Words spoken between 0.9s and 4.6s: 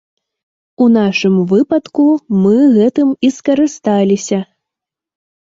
нашым выпадку мы гэтым і скарысталіся.